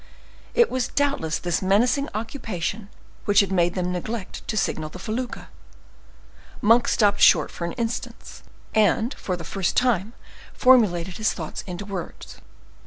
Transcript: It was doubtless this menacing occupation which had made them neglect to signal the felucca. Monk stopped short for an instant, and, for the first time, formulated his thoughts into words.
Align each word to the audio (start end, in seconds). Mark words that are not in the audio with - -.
It 0.55 0.71
was 0.71 0.87
doubtless 0.87 1.37
this 1.37 1.61
menacing 1.61 2.09
occupation 2.15 2.89
which 3.25 3.41
had 3.41 3.51
made 3.51 3.75
them 3.75 3.91
neglect 3.91 4.47
to 4.47 4.57
signal 4.57 4.89
the 4.89 4.97
felucca. 4.97 5.49
Monk 6.59 6.87
stopped 6.87 7.21
short 7.21 7.51
for 7.51 7.65
an 7.65 7.73
instant, 7.73 8.41
and, 8.73 9.13
for 9.13 9.37
the 9.37 9.43
first 9.43 9.77
time, 9.77 10.13
formulated 10.55 11.17
his 11.17 11.33
thoughts 11.33 11.61
into 11.67 11.85
words. 11.85 12.37